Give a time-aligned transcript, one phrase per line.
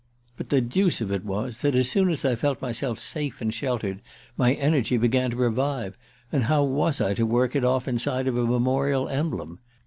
[0.35, 3.53] But the deuce of it was that as soon as I felt myself safe and
[3.53, 4.01] sheltered
[4.35, 5.95] my energy began to revive;
[6.31, 9.59] and how was I to work it off inside of a memorial emblem?